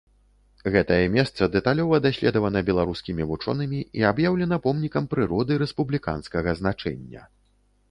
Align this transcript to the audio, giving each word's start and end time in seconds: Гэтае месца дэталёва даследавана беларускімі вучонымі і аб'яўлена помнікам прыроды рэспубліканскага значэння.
Гэтае 0.75 1.03
месца 1.15 1.47
дэталёва 1.55 1.99
даследавана 2.05 2.59
беларускімі 2.71 3.29
вучонымі 3.33 3.79
і 4.01 4.07
аб'яўлена 4.13 4.61
помнікам 4.65 5.03
прыроды 5.15 5.61
рэспубліканскага 5.67 6.59
значэння. 6.65 7.21